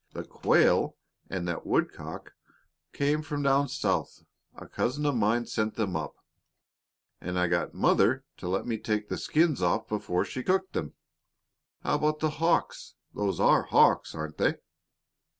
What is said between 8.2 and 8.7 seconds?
to let